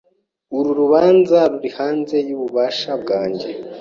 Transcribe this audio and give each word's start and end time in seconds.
Uru 0.57 0.71
rubanza 0.79 1.37
ruri 1.51 1.69
hanze 1.77 2.15
yububasha 2.27 2.91
bwanjye. 3.01 3.47